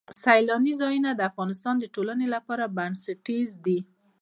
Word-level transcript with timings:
سیلاني 0.23 0.73
ځایونه 0.81 1.09
د 1.13 1.21
افغانستان 1.29 1.75
د 1.79 1.85
ټولنې 1.95 2.27
لپاره 2.35 2.63
بنسټیز 2.77 3.49
دي. 3.65 3.79